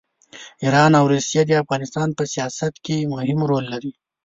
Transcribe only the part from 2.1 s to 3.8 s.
په سیاست کې مهم رول